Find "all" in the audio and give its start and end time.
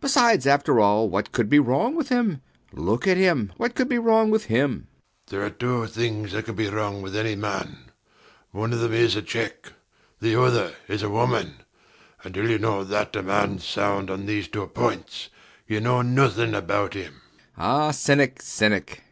0.80-1.10